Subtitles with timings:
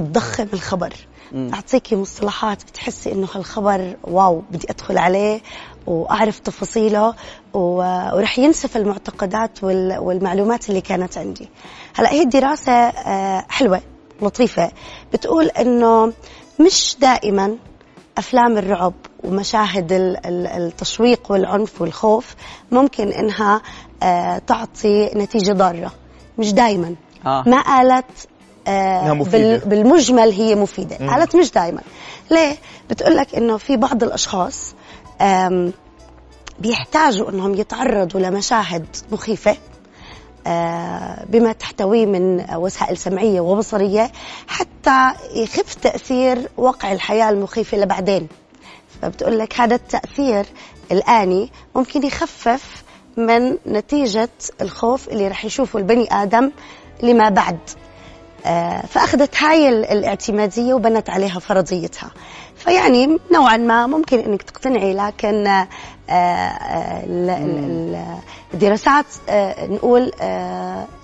[0.00, 0.92] بتضخم الخبر.
[1.50, 5.40] تعطيكي مصطلحات بتحسي إنه هالخبر واو بدي أدخل عليه
[5.86, 7.14] وأعرف تفاصيله
[7.54, 11.48] ورح ينسف المعتقدات وال- والمعلومات اللي كانت عندي.
[11.94, 13.80] هلأ هي الدراسة آه، حلوة
[14.22, 14.70] لطيفة.
[15.12, 16.12] بتقول إنه
[16.60, 17.56] مش دائما
[18.18, 18.94] أفلام الرعب
[19.24, 22.34] ومشاهد ال- ال- التشويق والعنف والخوف
[22.72, 23.62] ممكن إنها
[24.02, 25.92] آه، تعطي نتيجة ضارة.
[26.38, 26.94] مش دائما.
[27.26, 27.44] آه.
[27.46, 28.28] ما قالت
[28.66, 29.38] آه، مفيدة.
[29.58, 30.96] بال- بالمجمل هي مفيدة.
[30.96, 31.80] قالت مش دائما
[32.30, 32.56] ليه؟
[32.90, 34.74] بتقول لك إنه في بعض الأشخاص
[36.58, 39.56] بيحتاجوا إنهم يتعرضوا لمشاهد مخيفة
[40.46, 44.10] آه، بما تحتويه من وسائل سمعية وبصرية
[44.48, 48.28] حتى يخف تأثير واقع الحياة المخيفة لبعدين.
[49.02, 50.46] فبتقول لك هذا التأثير
[50.92, 52.82] الآني ممكن يخفف
[53.16, 54.28] من نتيجة
[54.60, 56.50] الخوف اللي رح يشوفه البني آدم
[57.02, 57.58] لما بعد.
[58.88, 62.10] فأخذت هاي ال- الاعتمادية وبنت عليها فرضيتها.
[62.58, 65.68] فيعني نوعا ما ممكن إنك تقتنعي لكن آه،
[66.10, 68.18] آه، ال- ال- ال-
[68.54, 70.12] الدراسات آه، نقول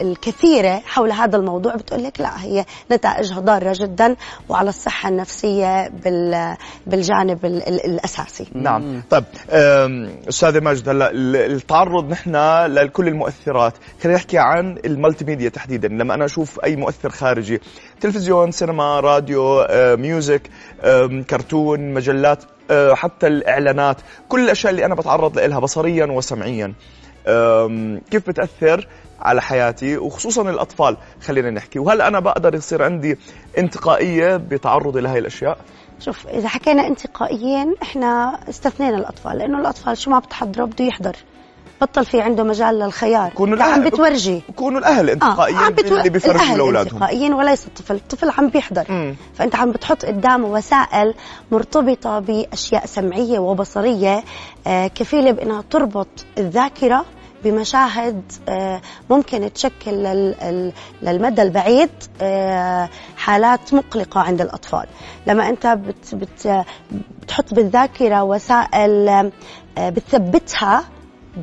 [0.00, 4.16] الكثيرة حول هذا الموضوع بتقول لك لا هي نتائجها ضارة جدا
[4.48, 6.56] وعلى الصحة النفسية بال-
[6.86, 8.46] بالجانب ال- ال- الأساسي.
[8.54, 9.02] نعم.
[9.10, 13.72] طيب أم، أستاذ ماجد هلا ال- التعرض نحن لكل المؤثرات.
[14.02, 15.88] خلينا نحكي عن ال multimedia تحديدا.
[15.88, 17.60] لما أنا أشوف أي مؤثر خارجي
[18.00, 20.42] تلفزيون سينما راديو music
[21.40, 23.96] كرتون مجلات أه، حتى الإعلانات
[24.28, 26.72] كل الأشياء اللي أنا بتعرض لها بصريا وسمعيا.
[28.10, 28.88] كيف بتأثر
[29.20, 31.78] على حياتي؟ وخصوصا الأطفال خلينا نحكي.
[31.78, 33.18] وهل أنا بقدر يصير عندي
[33.58, 35.58] انتقائية بتعرضي لهي الأشياء؟
[35.98, 41.16] شوف إذا حكينا انتقائيين إحنا استثنينا الأطفال لأنه الأطفال شو ما بتحضره بده يحضر.
[41.82, 43.30] بطل في عنده مجال للخيار.
[43.30, 44.42] كونوا لا عم الأهل- بتورجي.
[44.48, 46.92] يكونوا الأهل انتقائيين عم بتو- اللي بيفرجوا الأهل لأولادهم.
[46.94, 47.94] انتقائيين وليس الطفل.
[47.94, 48.84] الطفل عم بيحضر.
[48.88, 49.16] مم.
[49.34, 51.14] فأنت عم بتحط قدامه وسائل
[51.52, 54.24] مرتبطة بأشياء سمعية وبصرية
[54.66, 56.08] آه، كفيلة بإنها تربط
[56.38, 57.04] الذاكرة
[57.44, 58.80] بمشاهد آه،
[59.10, 59.90] ممكن تشكل
[61.02, 61.90] للمدى البعيد
[62.22, 64.86] آه، حالات مقلقة عند الأطفال.
[65.26, 66.64] لما أنت بت بت
[67.22, 69.08] بتحط بالذاكرة وسائل
[69.78, 70.84] آه، بتثبتها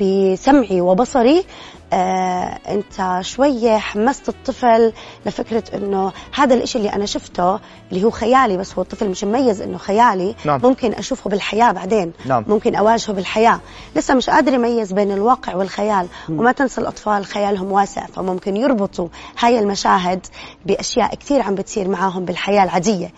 [0.00, 1.44] بسمعي وبصري.
[1.92, 4.92] آه، انت شوية حمست الطفل
[5.26, 7.58] لفكرة إنه هذا الإشي اللي أنا شفته
[7.92, 10.60] اللي هو خيالي بس هو الطفل مش مميز إنه خيالي نعم.
[10.64, 12.12] ممكن أشوفه بالحياة بعدين.
[12.26, 12.44] نعم.
[12.48, 13.60] ممكن أواجهه بالحياة.
[13.96, 16.06] لسه مش قادر يميز بين الواقع والخيال.
[16.28, 20.26] وما تنسى الأطفال خيالهم واسع فممكن يربطوا هاي المشاهد
[20.66, 23.12] بأشياء كثير عم بتصير معاهم بالحياة العادية.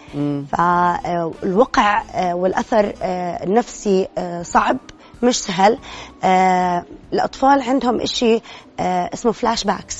[0.52, 4.76] فالوقع والأثر آه، النفسي آه، صعب.
[5.22, 5.78] مش سهل.
[6.24, 8.40] آه، الأطفال عندهم إشي
[8.80, 9.96] آه، اسمه flashbacks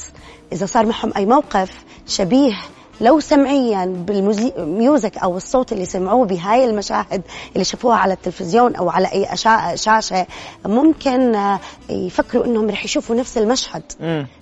[0.53, 2.55] إذا صار معهم أي موقف شبيه
[3.01, 8.91] لو سمعيا بال music أو الصوت اللي سمعوه بهاي المشاهد اللي شافوها على التلفزيون أو
[8.91, 9.37] على أي
[9.77, 10.27] شاشة
[10.67, 13.83] ممكن آه، يفكروا إنهم رح يشوفوا نفس المشهد.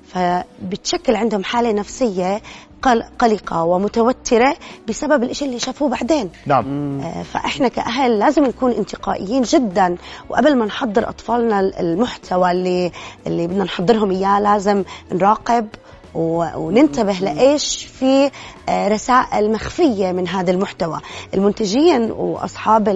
[0.08, 2.42] فبتشكل عندهم حالة نفسية
[2.82, 4.56] قل- قلقة ومتوترة
[4.88, 6.30] بسبب الإشي اللي شافوه بعدين.
[6.46, 7.00] نعم.
[7.00, 9.96] آه، فإحنا كأهل لازم نكون انتقائيين جدا.
[10.28, 12.92] وقبل ما نحضر أطفالنا المحتوى اللي
[13.26, 15.68] اللي بدنا نحضرهم إياه لازم نراقب
[16.14, 18.30] وننتبه لإيش في
[18.68, 21.00] آه، رسائل مخفية من هذا المحتوى.
[21.34, 22.88] المنتجين وأصحاب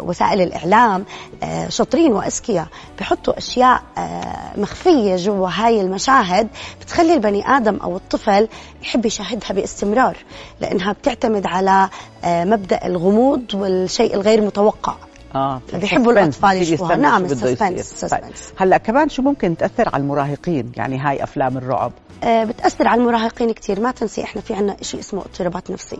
[0.00, 1.04] وسائل الإعلام
[1.42, 2.66] آه، شاطرين واذكياء
[3.00, 6.48] بحطوا أشياء آه، مخفية جوا هاي المشاهد
[6.80, 8.48] بتخلي البني آدم أو الطفل
[8.82, 10.16] يحب يشاهدها باستمرار
[10.60, 11.88] لأنها بتعتمد على
[12.24, 14.94] مبدأ الغموض والشيء الغير متوقع.
[15.34, 16.96] آه فبيحبوا الأطفال بصير يشوفوها.
[16.96, 17.24] نعم،.
[17.24, 18.22] السسبنس- طيب.
[18.56, 21.92] هلأ كمان شو ممكن تأثر على المراهقين؟ يعني هاي أفلام الرعب.
[22.24, 25.98] بتأثر على المراهقين كثير ما تنسي إحنا في عنا شيء اسمه اضطرابات نفسية.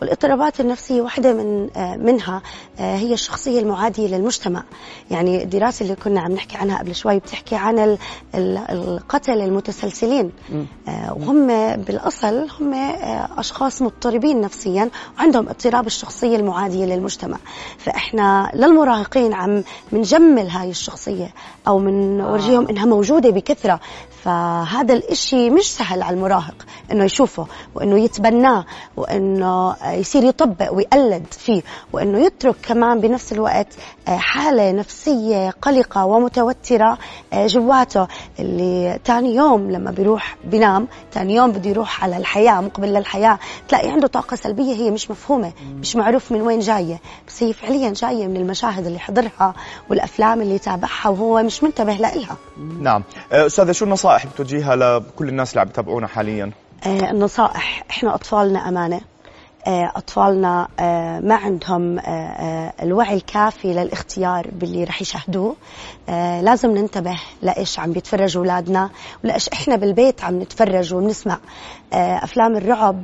[0.00, 2.42] والاضطرابات النفسية واحدة من آه، منها
[2.78, 4.62] آه، هي الشخصية المعادية للمجتمع.
[5.10, 7.98] يعني الدراسة اللي كنا عم نحكي عنها قبل شوي بتحكي عن ال-
[8.34, 10.30] ال- القتلة المتسلسلين.
[10.88, 11.46] آه، وهم
[11.76, 17.38] بالأصل هم آه، أشخاص مضطربين نفسيا وعندهم اضطراب الشخصية المعادية للمجتمع.
[17.78, 21.34] فإحنا للمراهقين عم منجمل هاي الشخصية
[21.68, 23.80] أو من ورجيهم إنها موجودة بكثرة.
[24.24, 28.64] فهذا الإشي مش سهل على المراهق إنه يشوفه وإنه يتبناه
[28.96, 31.62] وإنه يصير يطبق ويقلد فيه
[31.92, 33.66] وإنه يترك كمان بنفس الوقت
[34.08, 36.98] آه، حالة نفسية قلقة ومتوترة
[37.32, 38.06] آه، جواته.
[38.38, 43.90] اللي تاني يوم لما بيروح بينام تاني يوم بده يروح على الحياة مقبل للحياة تلاقي
[43.90, 47.00] عنده طاقة سلبية هي مش مفهومة مش معروف من وين جاية.
[47.28, 49.54] بس هي فعليا جاية من المشاهد اللي حضرها
[49.90, 52.36] والأفلام اللي تابعها وهو مش منتبه لها.
[52.80, 53.02] نعم.
[53.32, 56.50] آه، أستاذة شو النصائح بتوجهها لكل الناس اللي عم يتابعونا حاليا؟
[56.86, 57.84] آه، النصائح.
[57.90, 59.00] إحنا أطفالنا أمانة.
[59.66, 62.00] آه، أطفالنا آه، ما عندهم
[62.82, 65.56] الوعي الكافي للاختيار باللي رح يشاهدوه.
[66.42, 68.90] لازم ننتبه لإيش عم بيتفرجوا أولادنا
[69.24, 71.38] ولإيش إحنا بالبيت عم نتفرج وبنسمع.
[71.94, 73.02] أفلام الرعب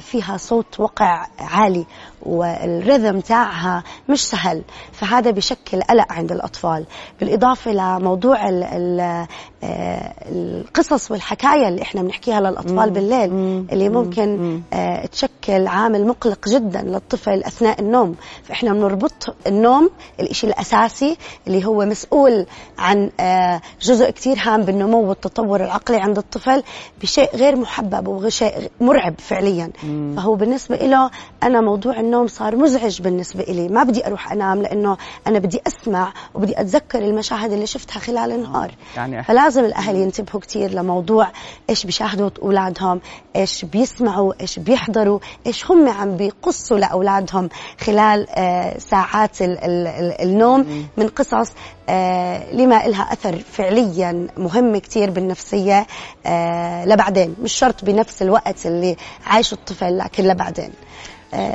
[0.00, 1.86] فيها صوت وقع عالي
[2.22, 4.62] والريذم تاعها مش سهل.
[4.92, 6.86] فهذا بشكل قلق عند الأطفال.
[7.20, 9.26] بالإضافة لموضوع ال ال
[9.64, 13.30] آه، القصص والحكاية اللي إحنا بنحكيها للأطفال بالليل
[13.72, 18.14] اللي ممكن آه، تشكل عامل مقلق جدا للطفل أثناء النوم.
[18.44, 19.90] فإحنا بنربط النوم
[20.20, 21.16] الإشي الأساسي
[21.46, 22.46] اللي هو مسؤول
[22.78, 26.62] عن آه، جزء كتير هام بالنمو والتطور العقلي عند الطفل
[27.02, 29.70] بشيء غير محبب وشيء مرعب فعليا.
[30.16, 31.10] فهو بالنسبة له
[31.42, 33.68] أنا موضوع النوم صار مزعج بالنسبة إلي.
[33.68, 34.96] ما بدي أروح أنام لأنه
[35.26, 38.70] أنا بدي أسمع وبدي أتذكر المشاهد اللي شفتها خلال النهار.
[38.96, 41.28] يعني فلازم الأهل ينتبهوا كثير لموضوع
[41.70, 43.00] إيش بيشاهدوا أولادهم
[43.36, 47.48] إيش بيسمعوا إيش بيحضروا إيش هم عم بيقصوا لأولادهم
[47.80, 50.88] خلال آه ساعات ال ال ال النوم.
[50.96, 51.52] من قصص
[51.88, 55.86] آه لما إلها أثر فعليا مهم كثير بالنفسية
[56.26, 57.34] آه لبعدين.
[57.42, 58.96] مش شرط بنفس الوقت اللي
[59.26, 60.70] عايشه الطفل لكن لبعدين.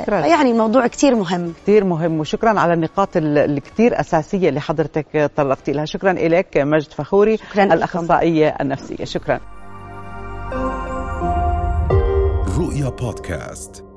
[0.02, 0.26] شكرا.
[0.26, 1.52] يعني الموضوع كثير مهم.
[1.62, 2.20] كثير مهم.
[2.20, 5.84] وشكرا على النقاط الكثير أساسية اللي حضرتك طرقتي لها.
[5.84, 9.04] شكرا لك مجد فخوري شكرا الأخصائية النفسية.
[9.04, 9.40] شكرا.
[12.58, 13.87] رؤيا بودكاست.